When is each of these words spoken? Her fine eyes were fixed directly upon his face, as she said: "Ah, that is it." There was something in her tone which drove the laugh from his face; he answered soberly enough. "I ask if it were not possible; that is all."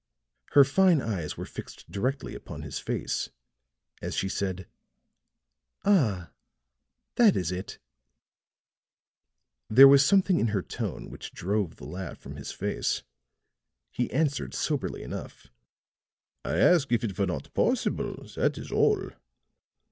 Her 0.53 0.63
fine 0.63 0.99
eyes 0.99 1.37
were 1.37 1.45
fixed 1.45 1.91
directly 1.91 2.33
upon 2.33 2.63
his 2.63 2.79
face, 2.79 3.29
as 4.01 4.15
she 4.15 4.29
said: 4.29 4.67
"Ah, 5.85 6.31
that 7.17 7.35
is 7.37 7.51
it." 7.51 7.77
There 9.69 9.87
was 9.87 10.03
something 10.03 10.39
in 10.39 10.47
her 10.47 10.63
tone 10.63 11.11
which 11.11 11.33
drove 11.33 11.75
the 11.75 11.85
laugh 11.85 12.17
from 12.17 12.35
his 12.35 12.51
face; 12.51 13.03
he 13.91 14.09
answered 14.09 14.55
soberly 14.55 15.03
enough. 15.03 15.49
"I 16.43 16.57
ask 16.57 16.91
if 16.91 17.03
it 17.03 17.15
were 17.19 17.27
not 17.27 17.53
possible; 17.53 18.27
that 18.37 18.57
is 18.57 18.71
all." 18.71 19.11